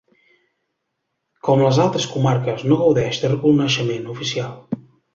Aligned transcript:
Com 1.49 1.61
les 1.65 1.81
altres 1.85 2.09
comarques, 2.15 2.65
no 2.73 2.81
gaudeix 2.83 3.23
de 3.27 3.33
reconeixement 3.37 4.15
oficial. 4.19 4.61